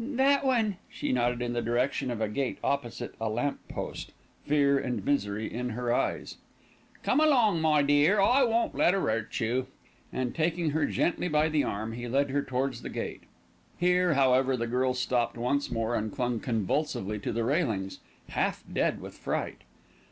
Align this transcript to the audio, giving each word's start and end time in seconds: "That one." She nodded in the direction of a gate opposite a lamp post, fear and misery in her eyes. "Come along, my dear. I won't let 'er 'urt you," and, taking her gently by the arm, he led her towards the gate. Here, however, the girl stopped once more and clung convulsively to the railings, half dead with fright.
"That 0.00 0.44
one." 0.44 0.76
She 0.88 1.10
nodded 1.10 1.42
in 1.42 1.54
the 1.54 1.60
direction 1.60 2.12
of 2.12 2.20
a 2.20 2.28
gate 2.28 2.58
opposite 2.62 3.16
a 3.20 3.28
lamp 3.28 3.58
post, 3.66 4.12
fear 4.44 4.78
and 4.78 5.04
misery 5.04 5.52
in 5.52 5.70
her 5.70 5.92
eyes. 5.92 6.36
"Come 7.02 7.18
along, 7.18 7.60
my 7.60 7.82
dear. 7.82 8.20
I 8.20 8.44
won't 8.44 8.76
let 8.76 8.94
'er 8.94 9.08
'urt 9.10 9.40
you," 9.40 9.66
and, 10.12 10.36
taking 10.36 10.70
her 10.70 10.86
gently 10.86 11.26
by 11.26 11.48
the 11.48 11.64
arm, 11.64 11.94
he 11.94 12.06
led 12.06 12.30
her 12.30 12.42
towards 12.44 12.82
the 12.82 12.90
gate. 12.90 13.24
Here, 13.76 14.14
however, 14.14 14.56
the 14.56 14.68
girl 14.68 14.94
stopped 14.94 15.36
once 15.36 15.68
more 15.68 15.96
and 15.96 16.12
clung 16.14 16.38
convulsively 16.38 17.18
to 17.18 17.32
the 17.32 17.42
railings, 17.42 17.98
half 18.28 18.62
dead 18.72 19.00
with 19.00 19.18
fright. 19.18 19.62